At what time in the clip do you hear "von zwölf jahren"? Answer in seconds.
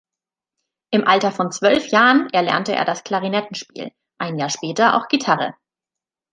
1.31-2.27